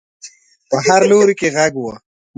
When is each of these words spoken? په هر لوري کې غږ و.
په 0.69 0.77
هر 0.85 1.01
لوري 1.11 1.33
کې 1.39 1.47
غږ 1.55 1.73
و. 1.79 1.83